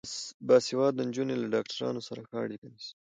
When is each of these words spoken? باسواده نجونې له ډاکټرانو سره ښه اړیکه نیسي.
باسواده 0.47 1.01
نجونې 1.09 1.35
له 1.41 1.47
ډاکټرانو 1.53 2.01
سره 2.07 2.19
ښه 2.29 2.35
اړیکه 2.45 2.65
نیسي. 2.71 2.91